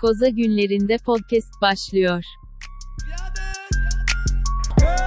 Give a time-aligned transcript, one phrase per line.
[0.00, 2.24] Koza günlerinde podcast başlıyor.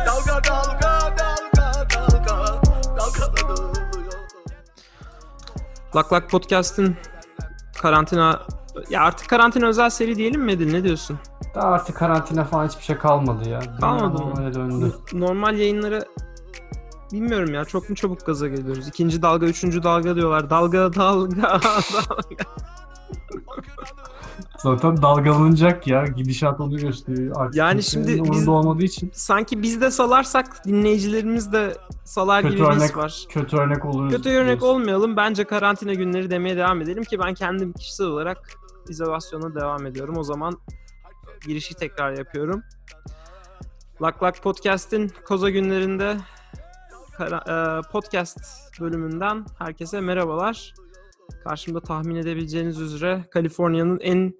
[0.07, 4.13] Dalga dalga dalga dalga dalgalanıyor.
[5.95, 6.95] Lak Lak Podcast'ın
[7.81, 8.41] karantina
[8.89, 11.19] ya artık karantina özel seri diyelim mi Edil ne diyorsun?
[11.55, 13.59] Daha artık karantina falan hiçbir şey kalmadı ya.
[13.79, 14.53] Kalmadı mı?
[14.53, 14.93] döndü.
[15.13, 16.05] Normal yayınları
[17.11, 18.87] bilmiyorum ya çok mu çabuk gaza geliyoruz.
[18.87, 20.49] İkinci dalga, üçüncü dalga diyorlar.
[20.49, 21.41] Dalga, dalga,
[21.93, 22.45] dalga.
[24.63, 26.05] Zaten dalgalanacak ya.
[26.05, 27.35] Gidişat onu gösteriyor.
[27.37, 32.65] Artık Yani şimdi biz- olmadığı için Sanki biz de salarsak dinleyicilerimiz de salar Kötü gibi
[32.65, 33.25] örnek var.
[33.29, 34.11] kötü örnek oluruz.
[34.11, 34.67] Kötü örnek diyorsun.
[34.79, 35.17] olmayalım.
[35.17, 38.37] Bence karantina günleri demeye devam edelim ki ben kendim kişisel olarak
[38.89, 40.17] izolasyona devam ediyorum.
[40.17, 40.57] O zaman
[41.47, 42.63] girişi tekrar yapıyorum.
[44.01, 46.17] Lak Lak Podcast'in Koza günlerinde
[47.17, 48.37] kara- e, podcast
[48.81, 50.73] bölümünden herkese merhabalar.
[51.43, 54.33] Karşımda tahmin edebileceğiniz üzere Kaliforniya'nın en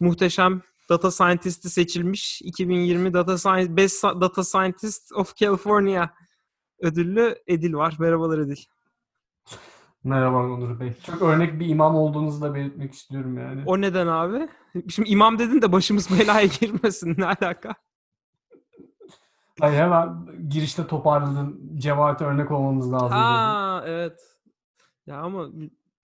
[0.00, 6.08] muhteşem data scientist'i seçilmiş 2020 Data Science Best Data Scientist of California
[6.80, 7.96] ödüllü Edil var.
[7.98, 8.64] Merhabalar Edil.
[10.04, 10.92] Merhaba Onur Bey.
[11.06, 13.62] Çok örnek bir imam olduğunuzu da belirtmek istiyorum yani.
[13.66, 14.48] O neden abi?
[14.88, 17.14] Şimdi imam dedin de başımız belaya girmesin.
[17.18, 17.74] Ne alaka?
[19.60, 21.70] Hayır, hemen girişte toparladın.
[21.78, 23.08] Cemaate örnek olmamız lazım.
[23.08, 23.18] dedim.
[23.18, 24.20] Ha evet.
[25.06, 25.48] Ya ama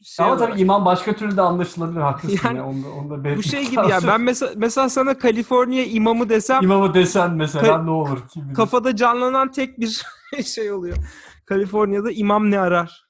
[0.02, 2.00] şey Ama olarak- tabii imam başka türlü de anlaşılabilir.
[2.00, 2.66] Haklısın Yani ya.
[2.66, 6.62] Onu da, onu da bu şey gibi ya ben mesela, mesela sana Kaliforniya imamı desem
[6.62, 8.54] İmamı desen mesela Ka- ne olur kim bilir.
[8.54, 10.02] kafada canlanan tek bir
[10.44, 10.96] şey oluyor.
[11.46, 13.06] Kaliforniya'da imam ne arar?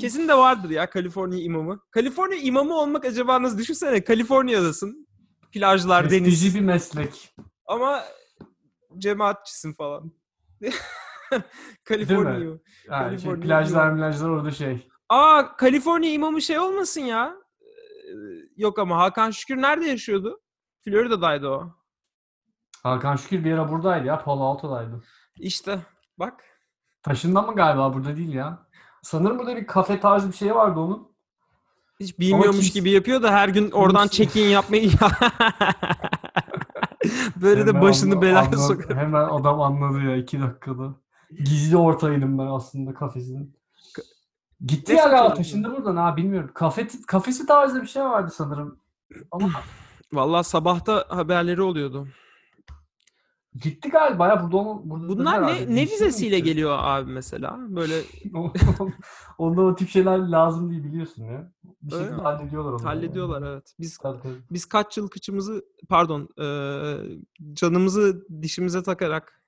[0.00, 1.80] Kesin de vardır ya Kaliforniya imamı.
[1.90, 3.58] Kaliforniya imamı olmak acaba nasıl?
[3.58, 5.08] Düşünsene Kaliforniya'dasın.
[5.52, 6.24] Plajlar, deniz.
[6.24, 7.34] Prestijli bir meslek.
[7.66, 8.02] Ama
[8.98, 10.12] cemaatçisin falan.
[11.84, 12.50] Kaliforniya.
[12.90, 14.88] Yani şey, plajlar plajlar orada şey.
[15.08, 17.36] Aa Kaliforniya imamı şey olmasın ya.
[17.60, 17.66] Ee,
[18.56, 20.40] Yok ama Hakan Şükür nerede yaşıyordu?
[20.84, 21.74] Florida'daydı o.
[22.82, 24.24] Hakan Şükür bir ara buradaydı ya.
[24.24, 25.02] Palo Alto'daydı.
[25.40, 25.78] İşte
[26.18, 26.44] bak.
[27.02, 28.66] Taşındı mı galiba burada değil ya.
[29.02, 31.16] Sanırım burada bir kafe tarzı bir şey vardı onun.
[32.00, 34.90] Hiç bilmiyormuş kimse- gibi yapıyor da her gün oradan check-in yapmayı
[37.36, 38.96] Böyle de Hemen başını anla- belaya sokar.
[38.96, 40.94] Hemen adam anladı ya iki dakikada.
[41.44, 43.55] Gizli ortağıydım ben aslında kafesinin.
[44.66, 46.50] Gitti Ne ya galiba taşındı buradan ha bilmiyorum.
[46.54, 48.78] Kafe, kafesi tarzı bir şey vardı sanırım.
[49.30, 49.50] Ama
[50.12, 52.08] Vallahi sabahta haberleri oluyordu.
[53.62, 57.56] gitti galiba ya burada onu burada Bunlar ne, ne vizesiyle geliyor abi mesela?
[57.58, 58.02] Böyle
[59.38, 61.52] Onda o tip şeyler lazım değil biliyorsun ya.
[61.82, 62.22] Bir Öyle şekilde mi?
[62.22, 62.84] hallediyorlar onu.
[62.84, 63.74] hallediyorlar evet.
[63.80, 64.34] Biz Tabii, tabii.
[64.50, 67.18] biz kaç yıl kıçımızı pardon eee,
[67.52, 69.40] canımızı dişimize takarak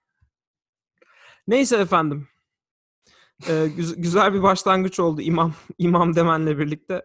[1.48, 2.28] neyse efendim
[3.46, 7.02] Güz- güzel bir başlangıç oldu imam imam demenle birlikte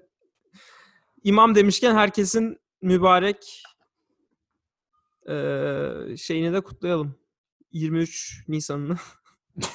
[1.23, 3.63] imam demişken herkesin mübarek
[5.27, 7.15] eee, şeyini de kutlayalım
[7.71, 8.95] 23 Nisan'ını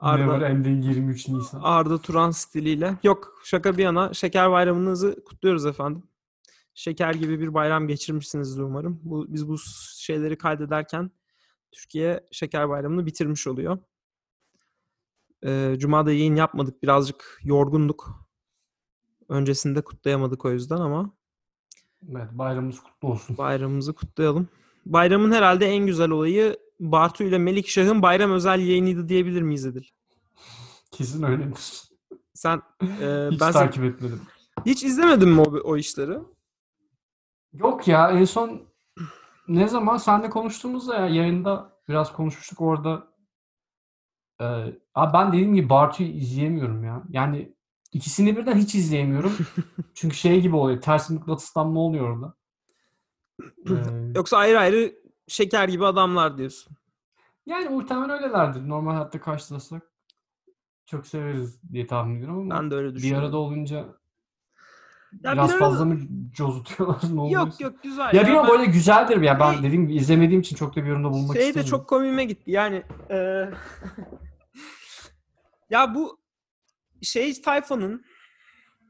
[0.00, 1.60] Arda Ending 23 Nisan.
[1.62, 2.96] Arda Turan stiliyle.
[3.02, 6.02] Yok şaka bir yana şeker bayramınızı kutluyoruz efendim.
[6.74, 9.00] Şeker gibi bir bayram geçirmişsinizdir umarım.
[9.02, 9.56] Bu, biz bu
[9.98, 11.10] şeyleri kaydederken
[11.72, 13.78] Türkiye şeker bayramını bitirmiş oluyor.
[15.44, 16.82] Ee, Cuma'da yayın yapmadık.
[16.82, 18.28] Birazcık yorgunduk.
[19.28, 21.12] Öncesinde kutlayamadık o yüzden ama
[22.12, 23.38] Evet bayramımız kutlu olsun.
[23.38, 24.48] bayramımızı kutlayalım.
[24.86, 29.84] Bayramın herhalde en güzel olayı Bartu ile Melikşah'ın bayram özel yayınıydı diyebilir miyiz Edil?
[30.92, 31.82] Kesin öyledir.
[32.34, 34.20] Sen e, Hiç ben sen- takip etmedim.
[34.66, 36.18] hiç izlemedin mi o, o işleri?
[37.52, 38.62] Yok ya en son
[39.48, 43.08] ne zaman seninle konuştuğumuzda ya yayında biraz konuşmuştuk orada.
[44.40, 44.44] Ee,
[44.94, 47.02] abi ben dediğim gibi Bartu'yu izleyemiyorum ya.
[47.10, 47.52] Yani
[47.92, 49.32] ikisini birden hiç izleyemiyorum.
[49.94, 50.80] Çünkü şey gibi oluyor.
[50.80, 52.34] Ters mıknatıslanma oluyor orada.
[53.42, 54.92] Ee, Yoksa ayrı ayrı
[55.28, 56.76] şeker gibi adamlar diyorsun.
[57.46, 58.68] yani muhtemelen öylelerdir.
[58.68, 59.82] Normal hayatta karşılasak
[60.86, 65.54] çok severiz diye tahmin ediyorum ama Ben de öyle bir arada olunca Ya biraz bir
[65.54, 65.98] arada- fazla mı
[66.32, 67.40] cozutuyorlar ne oluyor?
[67.46, 68.14] Yok yok güzel.
[68.14, 69.40] Ya bilmiyorum ben- böyle güzeldir ya.
[69.40, 71.70] Ben Şey- dediğim gibi izlemediğim için çok da bir yorumda bulunmak Şey de istemiyorum.
[71.78, 72.50] çok komiğime gitti.
[72.50, 73.50] Yani eee,
[75.70, 76.20] ya bu
[77.02, 78.04] şey tayfanın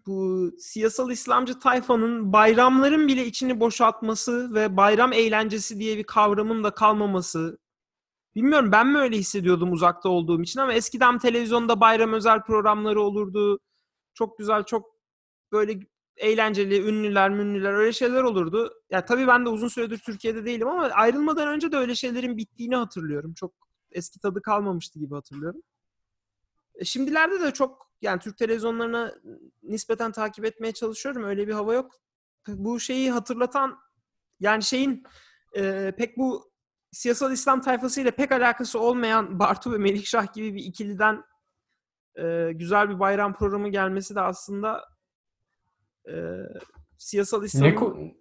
[0.06, 6.70] bu siyasal İslamcı tayfanın bayramların bile içini boşaltması ve bayram eğlencesi diye bir kavramın da
[6.70, 7.58] kalmaması.
[8.34, 13.58] Bilmiyorum ben mi öyle hissediyordum uzakta olduğum için ama eskiden televizyonda bayram özel programları olurdu.
[14.14, 14.86] Çok güzel, çok
[15.52, 15.80] böyle
[16.16, 18.72] eğlenceli, ünlüler, münlüler öyle şeyler olurdu.
[18.90, 22.76] Ya tabii ben de uzun süredir Türkiye'de değilim ama ayrılmadan önce de öyle şeylerin bittiğini
[22.76, 23.34] hatırlıyorum.
[23.34, 23.52] Çok
[23.92, 25.62] eski tadı kalmamıştı gibi hatırlıyorum.
[26.78, 29.14] E, şimdilerde de çok yani Türk televizyonlarına
[29.62, 31.25] nispeten takip etmeye çalışıyorum.
[31.25, 31.94] Öyle bir hava yok.
[32.48, 33.78] Bu şeyi hatırlatan
[34.40, 35.02] yani şeyin
[35.56, 36.52] e, pek bu
[36.92, 41.25] siyasal İslam tayfasıyla pek alakası olmayan Bartu ve Melikşah gibi bir ikiliden
[42.19, 44.84] e, güzel bir bayram programı gelmesi de aslında
[46.08, 46.14] e,
[46.98, 48.17] siyasal İslam'ın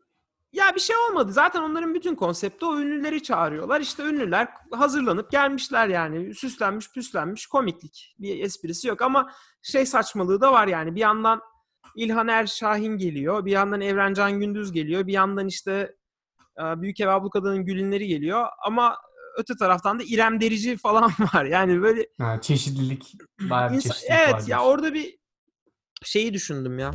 [0.58, 1.32] ya bir şey olmadı.
[1.32, 3.82] Zaten onların bütün konsepti o ünlüleri çağırıyorlar.
[3.82, 6.36] İşte ünlüler hazırlanıp gelmişler yani.
[6.36, 8.16] Süslenmiş püslenmiş komiklik.
[8.20, 9.32] Bir esprisi yok ama
[9.62, 10.96] şey saçmalığı da var yani.
[10.96, 11.42] Bir yandan
[11.96, 13.46] İlhan Er Şahin geliyor.
[13.46, 15.08] Bir yandan Evrencan Gündüz geliyor.
[15.08, 15.96] Bir yandan işte
[16.60, 18.46] e, Büyük Ev Ablukada'nın Gülünleri geliyor.
[18.66, 18.98] Ama
[19.38, 21.46] öte taraftan da İrem Derici falan var.
[21.46, 23.14] Yani böyle Ha, çeşitlilik,
[23.50, 24.66] bayağı bir çeşitlilik var evet ya diyorsun.
[24.68, 25.18] orada bir
[26.04, 26.92] şeyi düşündüm ya.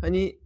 [0.00, 0.38] Hani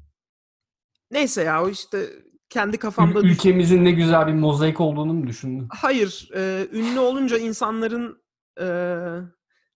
[1.15, 2.07] neyse ya o işte
[2.49, 5.67] kendi kafamda Ül- ülkemizin ne güzel bir mozaik olduğunu mu düşündün?
[5.71, 8.23] Hayır, e, ünlü olunca insanların
[8.61, 8.67] e,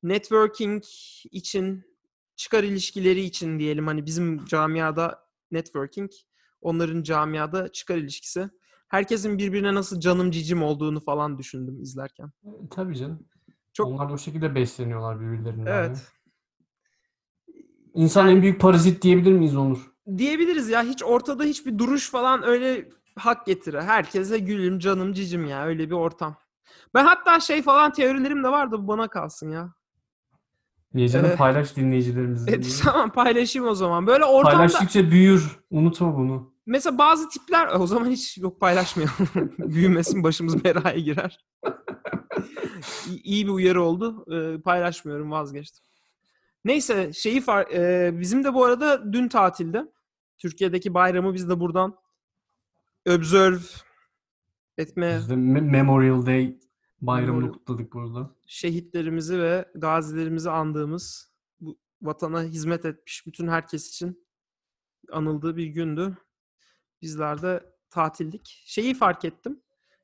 [0.03, 0.83] networking
[1.31, 1.85] için,
[2.37, 6.11] çıkar ilişkileri için diyelim hani bizim camiada networking,
[6.61, 8.49] onların camiada çıkar ilişkisi.
[8.89, 12.27] Herkesin birbirine nasıl canım cicim olduğunu falan düşündüm izlerken.
[12.45, 13.27] E, Tabii canım.
[13.73, 15.67] Çok- Onlar da o şekilde besleniyorlar birbirlerinden.
[15.73, 16.03] Evet.
[17.95, 19.93] İnsan en büyük parazit diyebilir miyiz Onur?
[20.17, 22.89] Diyebiliriz ya hiç ortada hiçbir duruş falan öyle
[23.19, 23.83] hak getire.
[23.83, 26.37] Herkese gülüm canım cicim ya öyle bir ortam.
[26.95, 29.75] Ben hatta şey falan teorilerim de vardı bu bana kalsın ya.
[30.95, 32.53] Niye canım Ee, paylaş dinleyicilerimizle.
[32.53, 34.07] E, tamam paylaşayım o zaman.
[34.07, 35.59] Böyle ortamda Paylaştıkça büyür.
[35.71, 36.55] Unutma bunu.
[36.67, 39.15] mesela bazı tipler o zaman hiç yok paylaşmayalım.
[39.59, 41.39] Büyümesin başımız belaya girer.
[43.25, 44.25] İyi- bir uyarı oldu.
[44.35, 45.85] Ee, paylaşmıyorum vazgeçtim.
[46.65, 49.87] Neyse şeyi far e, bizim de bu arada dün tatilde.
[50.39, 51.97] Türkiye'deki bayramı biz de buradan
[53.09, 53.59] observe
[54.79, 56.59] etme Biz de Me- Memorial Day
[57.01, 58.31] bayramını Memorial- kutladık burada.
[58.47, 64.27] şehitlerimizi ve gazilerimizi andığımız bu vatana hizmet etmiş bütün herkes için
[65.13, 66.17] anıldığı bir gündü.
[67.03, 68.63] Bizler de tatildik.
[68.67, 69.61] Şeyi fark ettim.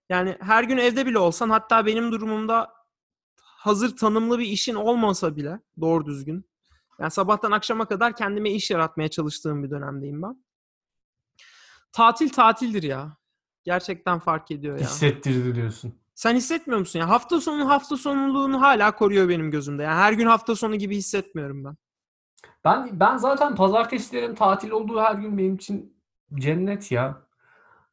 [0.09, 2.73] Yani her gün evde bile olsan hatta benim durumumda
[3.37, 6.45] hazır tanımlı bir işin olmasa bile doğru düzgün.
[6.99, 10.45] Yani sabahtan akşama kadar kendime iş yaratmaya çalıştığım bir dönemdeyim ben.
[11.93, 13.17] Tatil tatildir ya.
[13.65, 14.87] Gerçekten fark ediyor ya.
[14.87, 15.95] Hissettirdi diyorsun.
[16.15, 17.09] Sen hissetmiyor musun ya?
[17.09, 19.83] Hafta sonu hafta sonuluğunu hala koruyor benim gözümde.
[19.83, 21.77] Yani her gün hafta sonu gibi hissetmiyorum ben.
[22.65, 25.97] Ben ben zaten pazartesilerin tatil olduğu her gün benim için
[26.35, 27.23] cennet ya.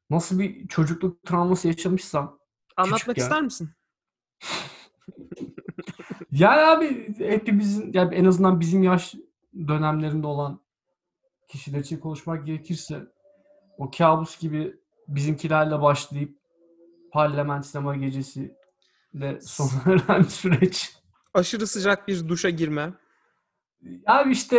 [0.10, 2.40] Nasıl bir çocukluk travması yaşamışsam.
[2.78, 3.70] Anlatmak ister misin?
[6.32, 9.16] Yani abi hepimizin yani en azından bizim yaş
[9.68, 10.62] dönemlerinde olan
[11.48, 13.08] kişiler için konuşmak gerekirse
[13.78, 14.76] o kabus gibi
[15.08, 16.38] bizimkilerle başlayıp
[17.12, 18.56] parlament sinema gecesi
[19.14, 19.70] de sona
[20.10, 20.94] eren süreç.
[21.34, 22.94] Aşırı sıcak bir duşa girme.
[24.06, 24.58] Abi işte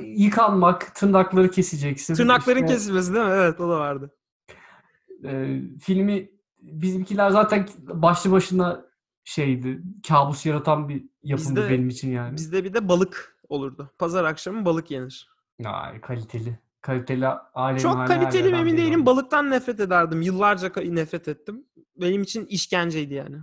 [0.00, 2.14] yıkanmak, tırnakları keseceksin.
[2.14, 3.32] Tırnakların İşte, kesilmesi değil mi?
[3.34, 4.14] Evet o da vardı.
[5.24, 8.89] e, filmi bizimkiler zaten başlı başına
[9.24, 9.82] şeydi.
[10.08, 12.36] Kabus yaratan bir yapımdı Bizde- benim için yani.
[12.36, 13.90] Bizde bir de balık olurdu.
[13.98, 15.28] Pazar akşamı balık yenir.
[15.64, 16.58] Ay kaliteli.
[16.80, 19.06] Kaliteli alem Çok kaliteli emin değilim.
[19.06, 20.22] Balıktan nefret ederdim.
[20.22, 21.64] Yıllarca nefret ettim.
[21.96, 23.36] Benim için işkenceydi yani.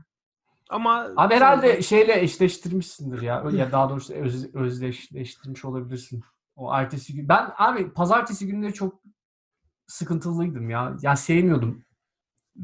[0.69, 3.45] Ama Abi herhalde şeyle eşleştirmişsindir ya.
[3.53, 6.24] Ya daha doğrusu öz, özdeşleştirmiş olabilirsin.
[6.56, 7.29] O ertesi gün.
[7.29, 9.01] Ben abi pazartesi günleri çok
[9.88, 10.98] sıkıntılıydım ya.
[11.01, 11.86] Ya sevmiyordum.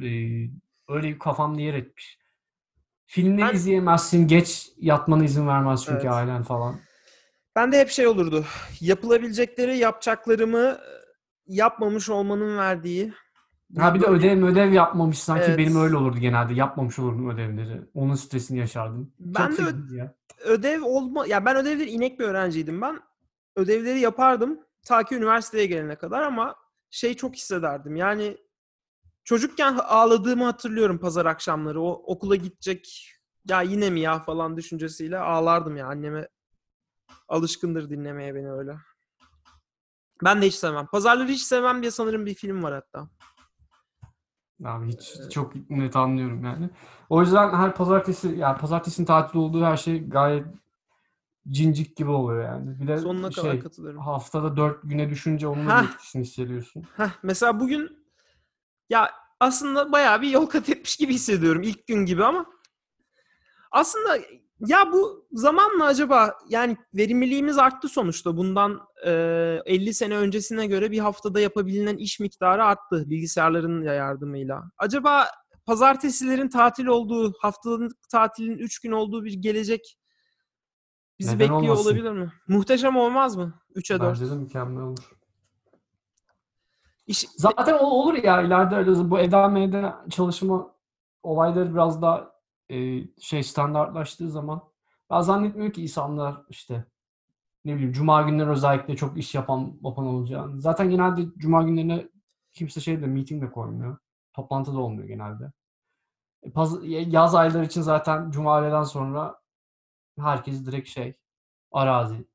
[0.02, 0.50] Ee,
[0.90, 2.20] öyle bir kafamda yer etmiş.
[3.14, 4.28] Filmleri Ben- izleyemezsin.
[4.28, 6.12] Geç yatmana izin vermez çünkü Evet.
[6.12, 6.76] ailen falan.
[7.56, 8.46] Ben de hep şey olurdu.
[8.82, 10.78] Yapılabilecekleri, yapacaklarımı
[11.48, 13.14] yapmamış olmanın verdiği.
[13.78, 15.58] Ha bir de ödev ödev yapmamış sanki Evet.
[15.58, 16.54] benim öyle olurdu genelde.
[16.54, 17.82] Yapmamış olurdum ödevleri.
[17.94, 19.14] Onun stresini yaşardım.
[19.20, 20.16] Ben Çok de ö- ya.
[20.46, 23.00] ödev olma ya ben ödevleri inek bir öğrenciydim ben.
[23.56, 26.56] Ödevleri yapardım ta ki üniversiteye gelene kadar ama
[26.90, 27.96] şey çok hissederdim.
[27.96, 28.38] Yani
[29.24, 31.82] çocukken ağladığımı hatırlıyorum pazar akşamları.
[31.82, 33.10] O okula gidecek
[33.50, 36.28] ya yine mi ya falan düşüncesiyle ağlardım ya anneme
[37.28, 38.76] alışkındır dinlemeye beni öyle.
[40.24, 40.88] Ben de hiç sevmem.
[40.88, 43.10] Pazarları hiç sevmem diye sanırım bir film var hatta.
[44.66, 46.70] Abi hiç çok net anlıyorum yani.
[47.10, 50.46] O yüzden her pazartesi yani pazartesinin tatil olduğu her şey gayet
[51.50, 52.80] cincik gibi oluyor yani.
[52.80, 54.02] Bir de Sonuna kadar şey katılıyorum.
[54.02, 56.84] haftada dört güne düşünce onun da etkisini hissediyorsun.
[56.98, 58.03] Heh, mesela bugün
[58.90, 62.46] ya aslında bayağı bir yol kat etmiş gibi hissediyorum ilk gün gibi ama
[63.72, 64.18] aslında
[64.60, 69.12] ya bu zamanla acaba yani verimliliğimiz arttı sonuçta bundan e,
[69.66, 74.64] 50 sene öncesine göre bir haftada yapabilinen iş miktarı arttı bilgisayarların yardımıyla.
[74.78, 75.28] Acaba
[75.66, 79.98] pazartesilerin tatil olduğu, haftalık tatilin 3 gün olduğu bir gelecek
[81.20, 81.90] Bizi Neden bekliyor olmasın?
[81.90, 82.34] olabilir mi?
[82.48, 83.54] Muhteşem olmaz mı?
[83.76, 84.02] 3'e 4.
[84.02, 85.12] Bence de mükemmel olur.
[87.08, 90.76] İş, Zaten o olur ya ileride bu evde çalışma
[91.24, 92.32] olayları biraz daha
[92.70, 94.62] e, şey standartlaştığı zaman
[95.10, 96.86] ben zannetmiyorum ki insanlar işte
[97.66, 100.62] ne bileyim cuma günleri özellikle çok iş yapan yapan olacağını.
[100.62, 102.10] Zaten genelde cuma günlerine
[102.54, 103.98] kimse şey de meeting de koymuyor.
[104.34, 105.52] Toplantı da olmuyor genelde.
[106.44, 109.40] E, paz- yaz ayları için zaten cuma öğleden sonra
[110.20, 111.16] herkes direkt şey
[111.72, 112.28] arazi.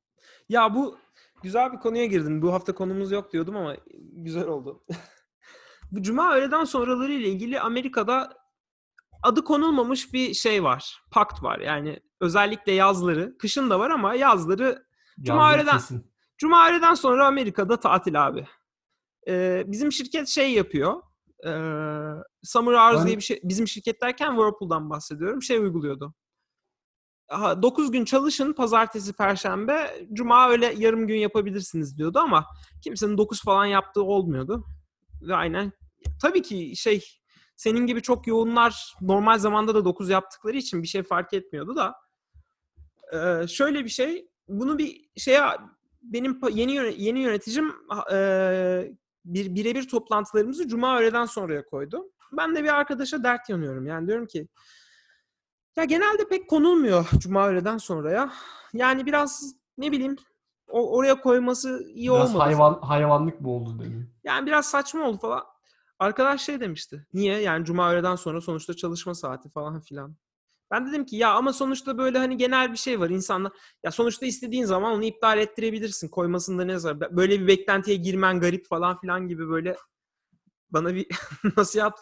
[0.49, 0.97] Ya bu
[1.43, 2.41] güzel bir konuya girdin.
[2.41, 3.75] Bu hafta konumuz yok diyordum ama
[4.13, 4.83] güzel oldu.
[5.91, 8.33] bu cuma öğleden sonraları ile ilgili Amerika'da
[9.23, 11.01] adı konulmamış bir şey var.
[11.11, 11.59] Pakt var.
[11.59, 14.85] Yani özellikle yazları, kışın da var ama yazları
[15.21, 16.11] Cuma Yazlık öğleden- kesin.
[16.37, 18.47] Cuma öğleden sonra Amerika'da tatil abi.
[19.27, 21.01] Ee, bizim şirket şey yapıyor.
[21.45, 21.49] Ee,
[22.43, 23.39] Summer Hours Ben- diye bir şey.
[23.43, 25.41] Bizim şirket derken Whirlpool'dan bahsediyorum.
[25.41, 26.13] Şey uyguluyordu.
[27.31, 32.45] 9 gün çalışın pazartesi, perşembe, cuma öyle yarım gün yapabilirsiniz diyordu ama
[32.83, 34.65] kimsenin 9 falan yaptığı olmuyordu.
[35.21, 35.71] Ve aynen
[36.21, 37.03] tabii ki şey
[37.55, 41.95] senin gibi çok yoğunlar normal zamanda da 9 yaptıkları için bir şey fark etmiyordu da
[43.13, 45.41] Ee, şöyle bir şey bunu bir şeye
[46.01, 47.73] benim yeni yeni yöneticim
[48.11, 48.17] e,
[49.25, 52.11] bir birebir toplantılarımızı cuma öğleden sonraya koydu.
[52.31, 53.87] Ben de bir arkadaşa dert yanıyorum.
[53.87, 54.47] Yani diyorum ki
[55.79, 58.33] ya genelde pek konulmuyor cuma öğleden sonraya.
[58.73, 60.15] Yani biraz ne bileyim
[60.67, 62.43] o, oraya koyması iyi Biraz olmadı.
[62.43, 64.07] hayvan, hayvanlık mı oldu dedi.
[64.23, 65.43] Yani biraz saçma oldu falan.
[65.99, 67.07] Arkadaş şey demişti.
[67.13, 67.39] Niye?
[67.39, 70.15] Yani cuma öğleden sonra sonuçta çalışma saati falan filan.
[70.71, 73.51] Ben dedim ki ya ama sonuçta böyle hani genel bir şey var insanlar.
[73.83, 76.07] Ya sonuçta istediğin zaman onu iptal ettirebilirsin.
[76.09, 77.17] Koymasında ne zarar.
[77.17, 79.75] Böyle bir beklentiye girmen garip falan filan gibi böyle
[80.69, 81.07] bana bir
[81.57, 81.99] nasihat.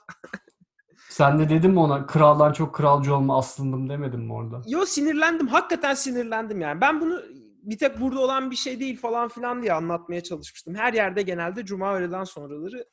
[1.10, 4.62] Sen de dedin mi ona kraldan çok kralcı olma aslındım demedin mi orada?
[4.68, 5.48] Yo sinirlendim.
[5.48, 6.82] Hakikaten sinirlendim yani.
[6.82, 7.22] Ben bunu
[7.64, 10.76] bir tek burada olan bir şey değil falan filan diye anlatmaya çalışmıştım.
[10.76, 12.86] Her yerde genelde cuma öğleden sonraları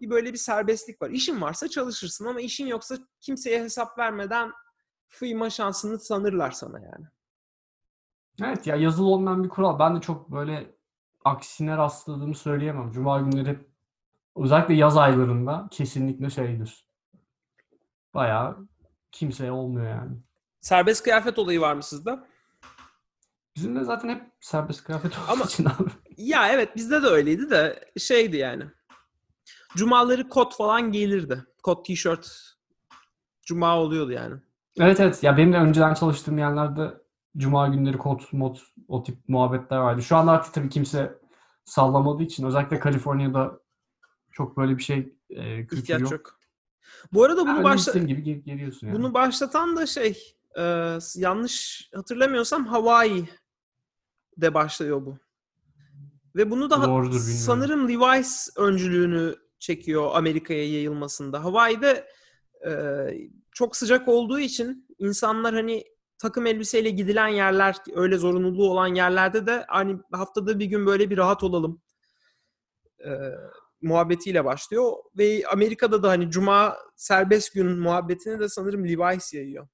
[0.00, 1.10] bir böyle bir serbestlik var.
[1.10, 4.52] İşin varsa çalışırsın ama işin yoksa kimseye hesap vermeden
[5.08, 7.06] fıyma şansını sanırlar sana yani.
[8.42, 9.78] Evet ya yazılı olmayan bir kural.
[9.78, 10.74] Ben de çok böyle
[11.24, 12.90] aksine rastladığımı söyleyemem.
[12.92, 13.68] Cuma günleri hep
[14.36, 16.85] özellikle yaz aylarında kesinlikle şeydir.
[18.16, 18.56] Bayağı
[19.12, 20.16] kimseye olmuyor yani.
[20.60, 22.18] Serbest kıyafet olayı var mı sizde?
[23.56, 25.90] Bizim de zaten hep serbest kıyafet olduğu Ama- için abi.
[26.16, 28.64] Ya evet bizde de öyleydi de şeydi yani.
[29.76, 31.44] Cumaları kot falan giyilirdi.
[31.62, 32.54] Kot tişört
[33.42, 34.34] cuma oluyordu yani.
[34.80, 36.94] Evet evet ya benim de önceden çalıştığım yerlerde
[37.36, 38.56] cuma günleri kot mod
[38.88, 40.02] o tip muhabbetler vardı.
[40.02, 41.18] Şu an artık tabii kimse
[41.64, 43.60] sallamadığı için özellikle Kaliforniya'da
[44.32, 46.12] çok böyle bir şey e, kültür İhtiyaç yok.
[46.12, 46.38] yok.
[47.12, 48.96] Bu arada bunu başla gibi geliyorsun yani.
[48.96, 50.62] bunu başlatan da şey e,
[51.14, 53.28] yanlış hatırlamıyorsam Hawaii
[54.36, 55.18] de başlıyor bu.
[56.36, 61.44] Ve bunu da Doğrudur, sanırım Levi's öncülüğünü çekiyor Amerika'ya yayılmasında.
[61.44, 62.08] Hawaii'de
[62.66, 62.72] e,
[63.52, 65.84] çok sıcak olduğu için insanlar hani
[66.18, 71.16] takım elbiseyle gidilen yerler, öyle zorunluluğu olan yerlerde de hani haftada bir gün böyle bir
[71.16, 71.82] rahat olalım
[73.04, 73.10] e,
[73.86, 74.92] muhabbetiyle başlıyor.
[75.18, 79.68] Ve Amerika'da da hani cuma serbest gün muhabbetini de sanırım Levi's yayıyor.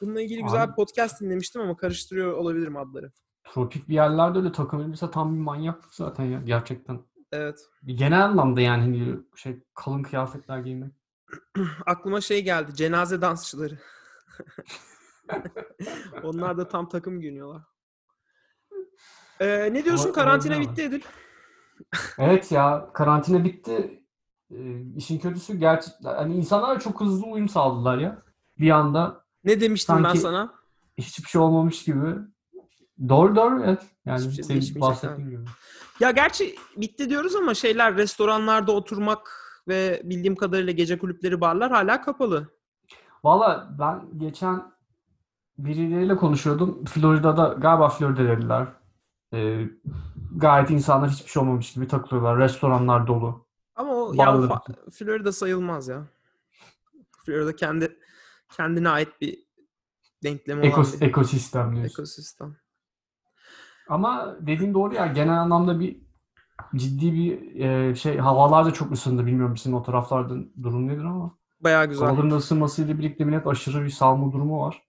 [0.00, 3.12] Bununla ilgili güzel Abi- bir podcast dinlemiştim ama karıştırıyor olabilirim adları.
[3.44, 7.00] Tropik bir yerlerde öyle takım elbise tam bir manyaklık zaten ya gerçekten.
[7.32, 7.58] Evet.
[7.86, 10.92] Genel anlamda yani hani şey kalın kıyafetler giymek.
[11.86, 12.74] Aklıma şey geldi.
[12.74, 13.78] Cenaze dansçıları.
[16.22, 17.62] Onlar da tam takım giyiniyorlar.
[19.40, 20.10] Ee, ne diyorsun?
[20.10, 21.02] Or- Karantina bitti Edil.
[22.18, 24.00] Evet ya karantina bitti.
[24.50, 28.22] Ee, işin kötüsü gerçi hani insanlar çok hızlı uyum sağladılar ya.
[28.58, 30.54] Bir anda Ne demiştim ben Sanki- sana?
[30.98, 32.14] hiçbir şey olmamış gibi.
[33.08, 33.82] Doğru doğru evet.
[34.06, 35.42] Yani Hiçbir şey senin bahsettiğin gibi.
[36.00, 42.00] Ya gerçi bitti diyoruz ama şeyler restoranlarda oturmak ve bildiğim kadarıyla gece kulüpleri, barlar hala
[42.02, 42.48] kapalı.
[43.24, 44.62] Valla ben geçen
[45.58, 46.84] birileriyle konuşuyordum.
[46.84, 48.68] Florida'da galiba Florida dediler.
[49.34, 49.68] Ee,
[50.36, 52.38] gayet insanlar hiçbir şey olmamış gibi takılıyorlar.
[52.38, 53.46] Restoranlar dolu.
[53.76, 54.60] Ama o ya
[54.92, 56.06] Florida sayılmaz ya.
[57.26, 57.98] Florida kendi
[58.56, 59.38] kendine ait bir
[60.22, 61.94] denklemi olan Ekos- bir ekosistem diyorsun.
[61.94, 62.56] ekosistem.
[63.88, 66.00] Ama dediğin doğru ya genel anlamda bir
[66.74, 69.26] ciddi bir e, şey havalar da çok ısındı.
[69.26, 72.08] Bilmiyorum sizin o taraflarda durum nedir ama Bayağı güzel.
[72.08, 74.82] havaların ısınmasıyla birlikte millet aşırı bir salma durumu var.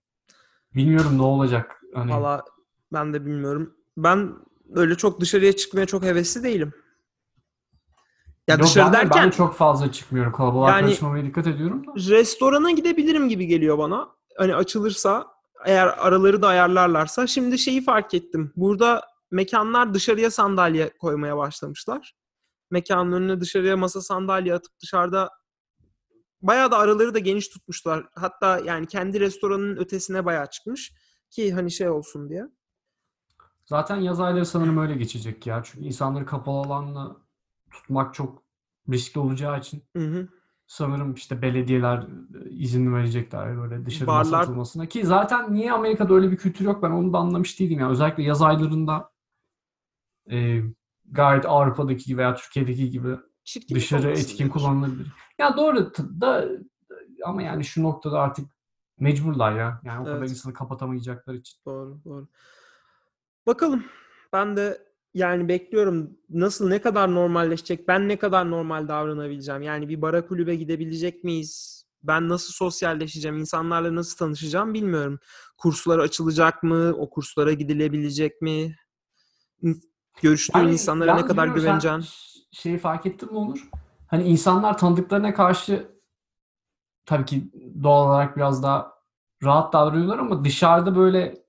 [0.76, 1.82] Bilmiyorum ne olacak.
[1.94, 2.46] Hani Valla
[2.94, 3.78] ben de bilmiyorum.
[3.98, 4.34] Ben
[4.76, 6.74] öyle çok dışarıya çıkmaya çok hevesli değilim.
[8.48, 10.32] Ya Yok, dışarı ben de- derken ben çok fazla çıkmıyorum.
[10.32, 11.92] Kalabalığa Yani- dikkat ediyorum da.
[12.10, 14.10] restorana gidebilirim gibi geliyor bana.
[14.38, 15.36] Hani açılırsa
[15.66, 17.28] Eğer araları da ayarlarlarsa.
[17.28, 18.54] Şimdi şeyi fark ettim.
[18.56, 22.14] Burada mekanlar dışarıya sandalye koymaya başlamışlar.
[22.72, 25.30] Mekanın önüne dışarıya masa sandalye atıp dışarıda
[26.42, 28.06] bayağı da araları da geniş tutmuşlar.
[28.16, 30.94] Hatta yani kendi restoranın ötesine bayağı çıkmış
[31.30, 32.46] ki hani şey olsun diye.
[33.66, 35.62] Zaten yaz ayları sanırım öyle geçecek ya.
[35.64, 37.18] Çünkü insanları kapalı alanla
[37.72, 38.44] tutmak çok
[38.92, 40.28] riskli olacağı için Hı hı.
[40.68, 41.98] sanırım işte belediyeler
[42.46, 44.86] e, izin verecekler böyle dışarı masa Barlar- atılmasına.
[44.86, 47.80] Ki zaten niye Amerika'da öyle bir kültür yok ben onu da anlamış değilim.
[47.80, 49.12] Yani özellikle yaz aylarında
[50.32, 50.62] e,
[51.12, 55.12] gayet Avrupa'daki gibi veya Türkiye'deki gibi Çirkinlik dışarı etkin kullanılabilir.
[55.40, 55.92] Ya doğru
[56.22, 56.50] da
[57.26, 58.52] ama yani şu noktada artık
[59.00, 59.82] mecburlar ya.
[59.84, 60.30] Yani o kadar Evet.
[60.30, 61.60] insanı kapatamayacakları için.
[61.66, 62.28] Doğru, doğru.
[63.48, 63.84] Bakalım.
[64.34, 69.62] Ben de yani bekliyorum nasıl ne kadar normalleşecek, ben ne kadar normal davranabileceğim.
[69.62, 71.86] Yani bir bara kulübe gidebilecek miyiz?
[72.04, 75.20] Ben nasıl sosyalleşeceğim, insanlarla nasıl tanışacağım bilmiyorum.
[75.58, 76.94] Kurslar açılacak mı?
[76.98, 78.76] O kurslara gidilebilecek mi?
[80.22, 82.06] Görüştüğün Yani insanlara ne kadar güveneceksin?
[82.52, 83.70] Şeyi fark ettin mi Onur?
[84.08, 85.88] Hani insanlar tanıdıklarına karşı
[87.06, 87.52] tabii ki
[87.84, 88.94] doğal olarak biraz daha
[89.44, 91.45] rahat davranıyorlar ama dışarıda böyle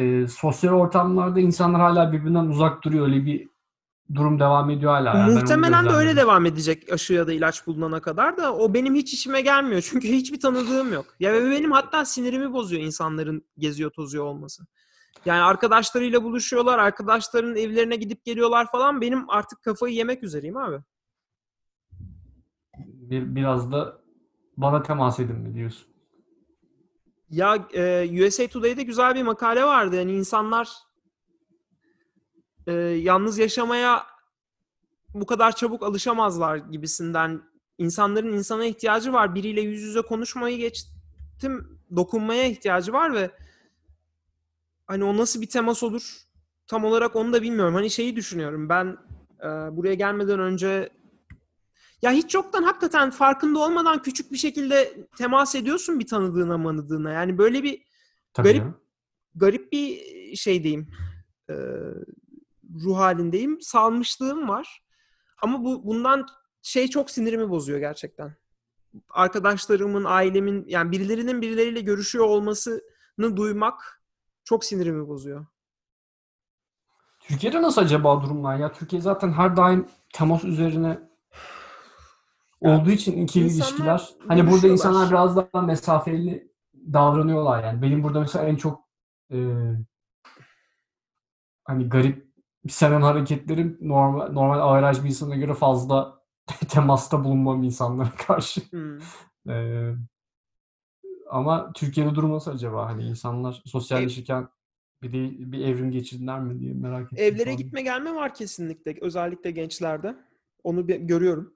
[0.00, 3.06] e, sosyal ortamlarda insanlar hala birbirinden uzak duruyor.
[3.06, 3.48] Öyle bir
[4.14, 5.18] durum devam ediyor hala.
[5.18, 6.16] Yani Muhtemelen de öyle gözlemledim.
[6.16, 9.82] devam edecek aşı ya da ilaç bulunana kadar da o benim hiç işime gelmiyor.
[9.90, 11.06] Çünkü hiçbir tanıdığım yok.
[11.20, 14.66] Ya benim hatta sinirimi bozuyor insanların geziyor tozuyor olması.
[15.24, 19.00] Yani arkadaşlarıyla buluşuyorlar, arkadaşlarının evlerine gidip geliyorlar falan.
[19.00, 20.76] Benim artık kafayı yemek üzereyim abi.
[22.78, 23.98] Bir, biraz da
[24.56, 25.89] bana temas edin mi diyorsun?
[27.30, 29.96] Ya e, USA Today'de güzel bir makale vardı.
[29.96, 30.70] Yani insanlar
[32.66, 34.06] e, yalnız yaşamaya
[35.14, 37.42] bu kadar çabuk alışamazlar gibisinden.
[37.78, 39.34] İnsanların insana ihtiyacı var.
[39.34, 41.80] Biriyle yüz yüze konuşmayı geçtim.
[41.96, 43.30] Dokunmaya ihtiyacı var ve
[44.86, 46.16] hani o nasıl bir temas olur?
[46.66, 47.74] Tam olarak onu da bilmiyorum.
[47.74, 48.68] Hani şeyi düşünüyorum.
[48.68, 48.96] Ben
[49.40, 50.90] e, buraya gelmeden önce
[52.02, 57.10] ya hiç yoktan hakikaten farkında olmadan küçük bir şekilde temas ediyorsun bir tanıdığına manıdığına.
[57.12, 57.82] Yani böyle bir
[58.34, 58.74] Tabii Garip- ya.
[59.34, 60.00] garip bir
[60.36, 60.88] şeydeyim.
[61.50, 61.54] e,
[62.84, 63.60] ruh halindeyim.
[63.60, 64.82] Salmışlığım var.
[65.42, 66.26] Ama bu bundan
[66.62, 68.34] şey çok sinirimi bozuyor gerçekten.
[69.10, 74.02] Arkadaşlarımın, ailemin yani birilerinin birileriyle görüşüyor olmasını duymak
[74.44, 75.46] çok sinirimi bozuyor.
[77.20, 78.72] Türkiye'de nasıl acaba durumlar ya?
[78.72, 81.09] Türkiye zaten her daim temas üzerine
[82.60, 84.08] olduğu için ikili ilişkiler.
[84.28, 87.82] Hani burada insanlar biraz daha mesafeli davranıyorlar yani.
[87.82, 88.88] Benim burada mesela en çok
[89.32, 89.38] e,
[91.64, 92.30] hani garip
[92.68, 96.22] seven hareketlerim normal normal averaj bir insana göre fazla
[96.68, 98.60] temasta bulunmam insanlara karşı.
[98.60, 98.98] Hmm.
[99.52, 99.86] E,
[101.30, 102.86] ama Türkiye'de durum nasıl acaba?
[102.86, 104.48] Hani insanlar sosyalleşirken
[105.02, 107.24] bir de bir evrim geçirdiler mi diye merak ettim.
[107.24, 108.96] Evlere gitme gelme var kesinlikle.
[109.00, 110.16] Özellikle gençlerde.
[110.64, 111.54] Onu bir- görüyorum.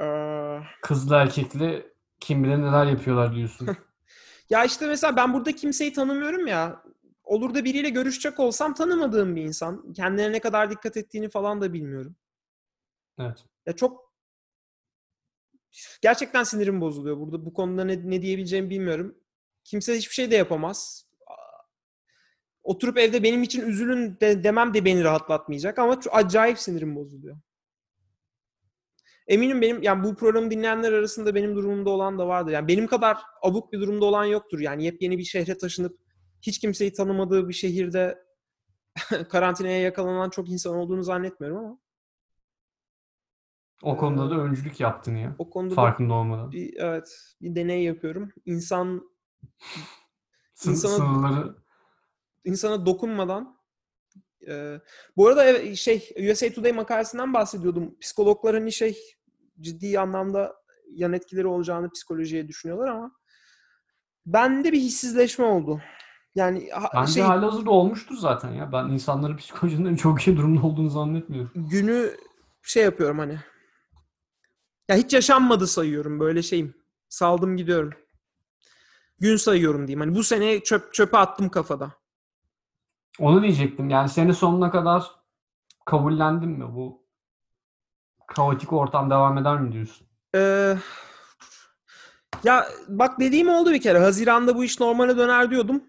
[0.00, 3.68] Ee, Kızlı erkekli kim bilir neler yapıyorlar diyorsun.
[4.50, 6.82] Ya işte mesela ben burada kimseyi tanımıyorum ya.
[7.24, 9.92] Olur da biriyle görüşecek olsam tanımadığım bir insan.
[9.92, 12.16] Kendine ne kadar dikkat ettiğini falan da bilmiyorum.
[13.18, 13.44] Evet.
[13.66, 14.12] Ya çok
[16.02, 17.18] gerçekten sinirim bozuluyor.
[17.18, 19.18] Burada bu konuda ne, ne diyebileceğimi bilmiyorum.
[19.64, 21.08] Kimse hiçbir şey de yapamaz.
[22.62, 27.36] Oturup evde benim için üzülün de, demem de beni rahatlatmayacak ama acayip sinirim bozuluyor.
[29.28, 32.52] Eminim benim yani bu programı dinleyenler arasında benim durumumda olan da vardır.
[32.52, 34.60] Yani benim kadar abuk bir durumda olan yoktur.
[34.60, 35.98] Yani yepyeni bir şehre taşınıp
[36.42, 38.18] hiç kimseyi tanımadığı bir şehirde
[39.28, 41.78] karantinaya yakalanan çok insan olduğunu zannetmiyorum ama
[43.82, 45.36] O konuda da öncülük yaptın ya.
[45.38, 46.52] o konuda da Farkında olmadan.
[46.52, 48.32] bir, evet bir deney yapıyorum.
[48.46, 49.10] İnsan
[50.64, 51.56] insana- Sınırları
[52.44, 53.58] insana dokunmadan
[54.48, 54.80] e,
[55.16, 57.98] bu arada evet, şey USA Today makalesinden bahsediyordum.
[58.00, 58.98] Psikologlar hani şey
[59.60, 60.54] ciddi anlamda
[60.90, 63.12] yan etkileri olacağını psikolojiye düşünüyorlar ama
[64.26, 65.82] bende bir hissizleşme oldu.
[66.34, 68.72] Yani bence şey halihazırda olmuştur zaten ya.
[68.72, 71.50] Ben insanların psikolojinin çok iyi durumda olduğunu zannetmiyorum.
[71.54, 72.16] günü
[72.62, 73.38] şey yapıyorum hani.
[74.88, 76.74] Ya hiç yaşanmadı sayıyorum böyle şeyim.
[77.08, 77.92] Saldım gidiyorum.
[79.20, 80.00] Gün sayıyorum diyeyim.
[80.00, 81.92] Hani bu sene çöp çöpe attım kafada.
[83.18, 83.90] Onu diyecektim.
[83.90, 85.10] Yani sene sonuna kadar
[85.86, 86.74] kabullendin mi?
[86.74, 87.07] Bu
[88.28, 90.06] kaotik ortam devam eder mi diyorsun?
[90.34, 90.76] Ee,
[92.44, 93.98] ya bak dediğim oldu bir kere.
[93.98, 95.82] Haziran'da bu iş normale döner diyordum.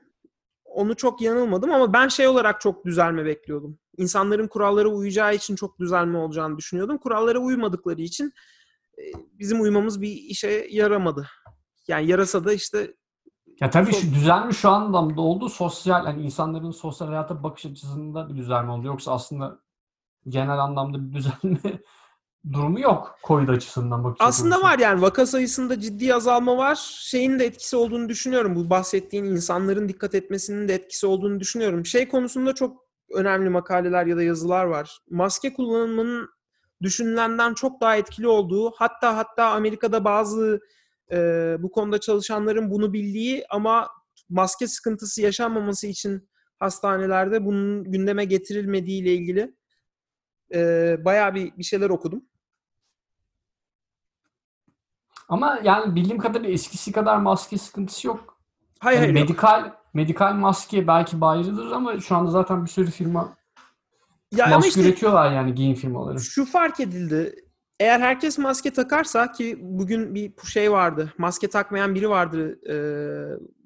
[0.65, 3.79] Onu çok yanılmadım ama ben şey olarak çok düzelme bekliyordum.
[3.97, 6.97] İnsanların kurallara uyacağı için çok düzelme olacağını düşünüyordum.
[6.97, 8.33] Kurallara uymadıkları için
[8.97, 9.03] e,
[9.39, 11.27] bizim uymamız bir işe yaramadı.
[11.87, 12.93] Yani yarasa da işte
[13.61, 15.49] Ya tabii şu düzelme şu anlamda oldu.
[15.49, 18.87] Sosyal yani insanların sosyal hayata bakış açısında bir düzelme oldu.
[18.87, 19.59] Yoksa aslında
[20.27, 21.59] genel anlamda bir düzelme
[22.53, 24.71] durumu yok COVID açısından bakacak Aslında olursak.
[24.71, 26.75] var yani vaka sayısında ciddi azalma var.
[26.99, 28.55] Şeyin de etkisi olduğunu düşünüyorum.
[28.55, 31.85] Bu bahsettiğin insanların dikkat etmesinin de etkisi olduğunu düşünüyorum.
[31.85, 34.99] Şey konusunda çok önemli makaleler ya da yazılar var.
[35.09, 36.29] Maske kullanımının
[36.81, 40.59] düşünülenden çok daha etkili olduğu, hatta hatta Amerika'da bazı
[41.11, 41.17] e,
[41.59, 43.87] bu konuda çalışanların bunu bildiği ama
[44.29, 49.55] maske sıkıntısı yaşanmaması için hastanelerde bunun gündeme getirilmediği ile ilgili
[50.53, 52.28] e, bayağı bir, bir şeyler okudum.
[55.29, 58.37] Ama yani bildiğim kadarıyla eskisi kadar maske sıkıntısı yok.
[58.79, 59.19] Hayır, Yani hayır.
[59.19, 59.29] yok.
[59.29, 63.37] medikal medikal maske belki bayrıdır ama şu anda zaten bir sürü firma
[64.35, 66.19] Ya ama maske işte üretiyorlar yani giyim firmaları.
[66.19, 67.35] Şu fark edildi.
[67.79, 71.13] Eğer herkes maske takarsa ki bugün bir şey vardı.
[71.17, 72.75] Maske takmayan biri vardı e,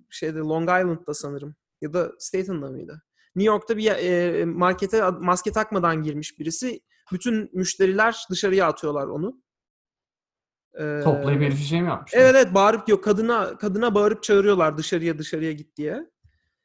[0.09, 3.03] şeyde Long Island'da sanırım ya da Statham'da mıydı?
[3.35, 6.79] New York'ta bir e, markete maske takmadan girmiş birisi.
[7.11, 9.42] Bütün müşteriler dışarıya atıyorlar onu.
[11.03, 12.19] Toplayıp herifi şey mi yapmışlar?
[12.19, 16.09] Evet evet bağırıp diyor kadına kadına bağırıp çağırıyorlar dışarıya dışarıya git diye.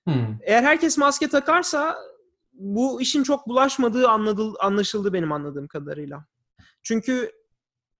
[0.04, 0.38] Hmm.
[0.40, 1.96] Eğer herkes maske takarsa
[2.52, 6.26] bu işin çok bulaşmadığı anladı, anlaşıldı benim anladığım kadarıyla.
[6.82, 7.32] Çünkü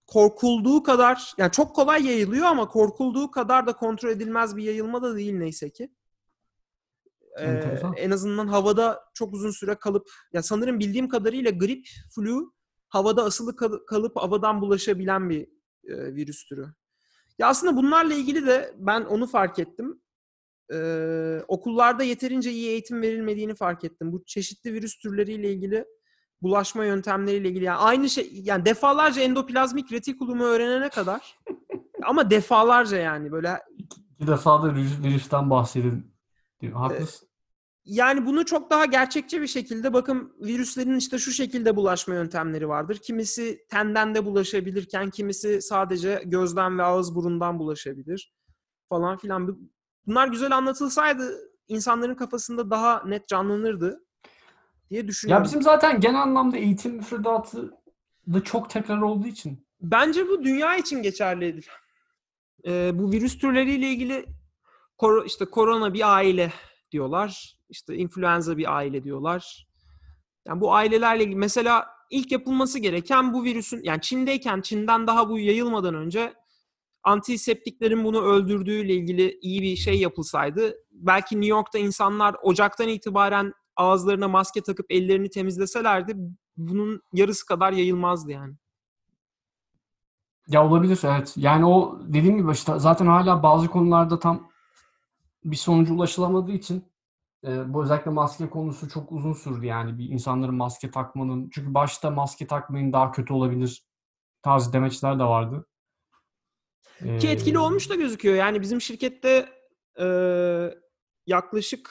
[0.06, 5.16] korkulduğu kadar yani çok kolay yayılıyor ama korkulduğu kadar da kontrol edilmez bir yayılma da
[5.16, 5.90] değil neyse ki.
[7.40, 12.52] Ee, en azından havada çok uzun süre kalıp ya sanırım bildiğim kadarıyla grip, flu
[12.88, 15.57] havada asılı kal- kalıp havadan bulaşabilen bir
[15.88, 16.66] e, virüs türü.
[17.38, 20.00] Ya aslında bunlarla ilgili de ben onu fark ettim.
[20.72, 24.12] Ee, okullarda yeterince iyi eğitim verilmediğini fark ettim.
[24.12, 25.84] Bu çeşitli virüs türleriyle ilgili
[26.42, 31.38] bulaşma yöntemleriyle ilgili yani aynı şey yani defalarca endoplazmik retikulumu öğrenene kadar
[32.06, 33.58] ama defalarca yani böyle
[34.20, 36.14] Bir defa da virüs, virüsten bahsedin
[36.60, 36.72] diyor.
[36.72, 37.27] Haklısın.
[37.88, 42.98] Yani bunu çok daha gerçekçi bir şekilde bakın virüslerin işte şu şekilde bulaşma yöntemleri vardır.
[42.98, 48.32] Kimisi tenden de bulaşabilirken kimisi sadece gözden ve ağız burundan bulaşabilir
[48.88, 49.48] falan filan.
[49.48, 49.58] Bu-
[50.06, 54.04] Bunlar güzel anlatılsaydı insanların kafasında daha net canlanırdı
[54.90, 55.44] diye Ya düşünüyorum.
[55.44, 57.70] bizim zaten genel anlamda eğitim müfredatı
[58.32, 59.66] da çok tekrar olduğu için.
[59.80, 61.60] Bence bu dünya için geçerli.
[62.66, 64.26] Ee, bu virüs türleriyle ilgili
[64.98, 66.52] kor- işte korona bir aile
[66.92, 67.58] diyorlar.
[67.68, 69.66] İşte influenza bir aile diyorlar.
[70.46, 75.38] Yani bu ailelerle ilgili mesela ilk yapılması gereken bu virüsün yani Çin'deyken Çin'den daha bu
[75.38, 76.34] yayılmadan önce
[77.02, 84.28] antiseptiklerin bunu öldürdüğüyle ilgili iyi bir şey yapılsaydı belki New York'ta insanlar Ocak'tan itibaren ağızlarına
[84.28, 86.16] maske takıp ellerini temizleselerdi
[86.56, 88.54] bunun yarısı kadar yayılmazdı yani.
[90.48, 91.34] Ya olabilir evet.
[91.36, 94.47] Yani o dediğim gibi işte zaten hala bazı konularda tam
[95.44, 96.84] bir sonuca ulaşılamadığı için
[97.44, 102.10] e, bu özellikle maske konusu çok uzun sürdü yani bir insanların maske takmanın çünkü başta
[102.10, 103.88] maske takmayın daha kötü olabilir
[104.42, 105.66] tarzı demeçler de vardı.
[106.98, 108.34] Ki etkili Ee, olmuş da gözüküyor.
[108.34, 109.48] Yani bizim şirkette
[110.00, 110.06] e,
[111.26, 111.90] yaklaşık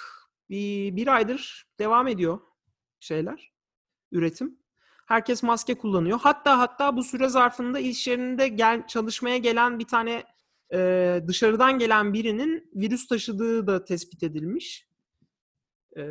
[0.50, 2.40] bir, bir aydır devam ediyor
[3.00, 3.54] şeyler,
[4.12, 4.60] üretim.
[5.08, 6.20] Herkes maske kullanıyor.
[6.24, 10.24] Hatta hatta bu süre zarfında iş yerinde gel, çalışmaya gelen bir tane
[10.74, 14.88] e, dışarıdan gelen birinin virüs taşıdığı da tespit edilmiş.
[15.98, 16.04] E,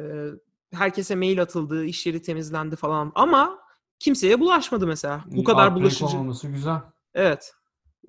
[0.72, 3.12] herkese mail atıldı, iş yeri temizlendi falan.
[3.14, 3.58] Ama
[3.98, 5.24] kimseye bulaşmadı mesela.
[5.26, 6.06] Bu kadar outbreak bulaşıcı.
[6.06, 6.80] olmaması güzel.
[7.14, 7.54] Evet.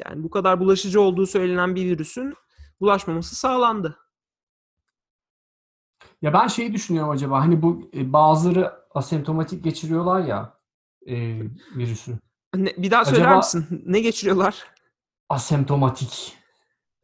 [0.06, 2.34] Yani bu kadar bulaşıcı olduğu söylenen bir virüsün
[2.82, 3.98] bulaşmaması sağlandı.
[6.22, 10.54] Ya ben şeyi düşünüyorum acaba hani bu e, bazıları asemptomatik geçiriyorlar ya
[11.08, 11.42] e,
[11.76, 12.18] virüsü.
[12.56, 13.84] Ne, bir daha söyler Acaba- misin?
[13.86, 14.66] Ne geçiriyorlar?
[15.30, 16.38] Asemptomatik.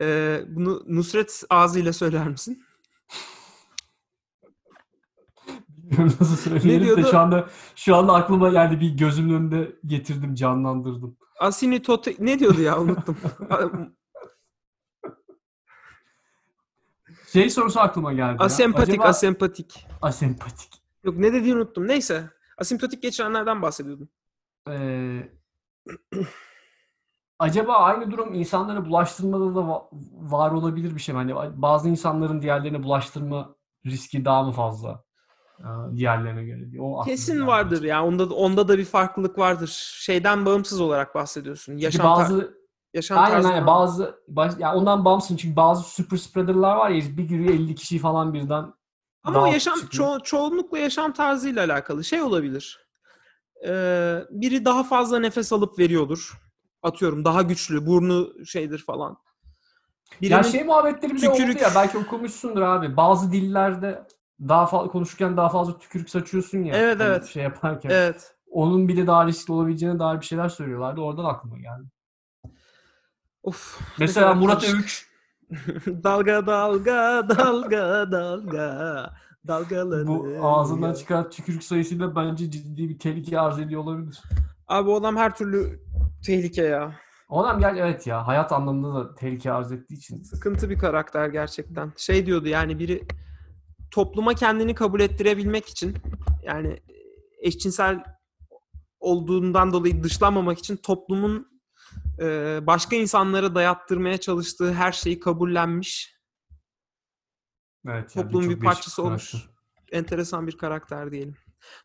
[0.01, 2.65] Ee, bunu Nusret ağzıyla söyler misin?
[5.69, 11.17] Bilmiyorum nasıl söyleyelim de şu anda şu anda aklıma yani bir gözümün önünde getirdim, canlandırdım.
[11.39, 12.15] Asinitote...
[12.19, 13.17] Ne diyordu ya unuttum.
[17.33, 18.45] Şey sorusu aklıma geldi ya.
[18.45, 19.87] asempatik, Acaba- asempatik.
[20.01, 20.83] asempatik.
[21.03, 21.87] Yok ne dediğini unuttum.
[21.87, 22.29] Neyse.
[22.57, 24.09] Asimptotik geçirenlerden bahsediyordum.
[24.69, 25.29] Ee,
[27.43, 29.83] acaba aynı durum insanlara bulaştırmada da va-
[30.31, 31.33] var olabilir bir şey mi?
[31.33, 35.03] Hani bazı insanların diğerlerine bulaştırma riski daha mı fazla?
[35.95, 36.81] Diğerlerine göre.
[36.81, 38.05] O Kesin vardır ya.
[38.05, 39.93] Onda onda da bir farklılık vardır.
[39.99, 41.77] Şeyden bağımsız olarak bahsediyorsun.
[41.77, 42.57] Yaşam bazı
[42.93, 43.53] yaşam aynen tarzından.
[43.53, 47.75] aynen bazı baş, ya ondan bağımsız çünkü bazı super spreader'lar var ya bir giriyor 50
[47.75, 48.73] kişi falan birden
[49.23, 52.87] Ama o yaşam ço- çoğunlukla yaşam tarzıyla alakalı şey olabilir.
[53.67, 56.42] Ee, biri daha fazla nefes alıp veriyordur.
[56.83, 59.17] Atıyorum daha güçlü, burnu şeydir falan.
[60.21, 62.97] Birinin Ya şey muhabbetleri bile tükürük- oldu ya belki okumuşsundur abi.
[62.97, 64.03] Bazı dillerde
[64.39, 66.75] daha fazla konuşurken daha fazla tükürük saçıyorsun ya.
[66.77, 67.25] Evet, hani evet.
[67.25, 67.89] Şey yaparken.
[67.89, 68.35] evet.
[68.51, 71.01] Onun bile daha riskli olabileceğine dair bir şeyler söylüyorlardı.
[71.01, 71.87] Oradan aklıma geldi.
[73.43, 73.79] Of.
[73.99, 74.63] Mesela Murat.
[74.63, 75.07] Övüç
[75.87, 79.13] dalga dalga dalga dalga
[79.47, 80.07] dalgalanır.
[80.07, 84.21] bu ağzından çıkan tükürük sayısıyla bence ciddi bir tehlike arz ediyor olabilir.
[84.67, 85.79] Abi o adam her türlü
[86.25, 86.99] tehlike ya.
[87.29, 90.23] O adam gel evet ya hayat anlamında da tehlike arz ettiği için.
[90.23, 91.93] Sıkıntı bir karakter gerçekten.
[91.97, 93.07] Şey diyordu yani biri
[93.91, 95.97] topluma kendini kabul ettirebilmek için
[96.43, 96.79] yani
[97.41, 98.03] eşcinsel
[98.99, 101.47] olduğundan dolayı dışlanmamak için toplumun
[102.19, 106.13] e, başka insanlara dayattırmaya çalıştığı her şeyi kabullenmiş
[107.87, 108.15] Evet.
[108.15, 109.33] ya, toplumun birçok bir parçası olmuş.
[109.91, 111.35] Enteresan bir karakter diyelim.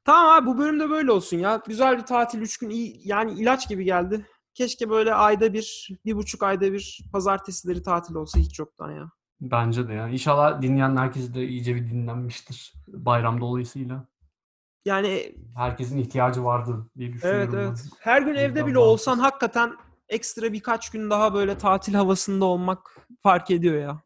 [0.05, 1.63] Tamam abi bu bölümde böyle olsun ya.
[1.67, 2.41] Güzel bir tatil.
[2.41, 3.01] Üç gün iyi.
[3.05, 4.27] Yani ilaç gibi geldi.
[4.55, 9.11] Keşke böyle ayda bir, bir buçuk ayda bir pazartesileri tatil olsa hiç yoktan ya.
[9.41, 10.09] Bence de ya.
[10.09, 12.75] İnşallah dinleyen herkes de iyice bir dinlenmiştir.
[12.89, 14.05] Bayram dolayısıyla.
[14.85, 17.55] Yani Herkesin ihtiyacı vardır diye düşünüyorum.
[17.55, 17.59] evet ben.
[17.69, 17.85] evet.
[18.01, 19.77] Her gün evde bile olsan hakikaten
[20.09, 24.03] ekstra birkaç gün daha böyle tatil havasında olmak fark ediyor ya.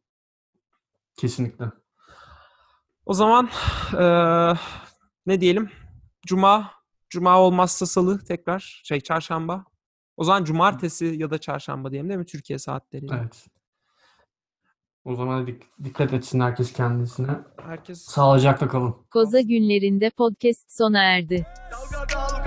[1.16, 1.64] Kesinlikle.
[3.06, 3.48] O zaman
[3.94, 4.54] eee,
[5.26, 5.70] ne diyelim?
[6.26, 6.70] Cuma,
[7.10, 9.64] cuma olmazsa salı tekrar, şey çarşamba.
[10.16, 13.14] O zaman cumartesi ya da çarşamba diyelim değil mi Türkiye saatleriyle?
[13.20, 13.46] Evet.
[15.04, 17.38] O zaman dik- dikkat etsin herkes kendisine.
[17.62, 18.94] Herkes Sağlıcakla kalın.
[19.10, 21.46] Koza günlerinde podcast sona erdi.
[21.72, 22.41] Dalga dalga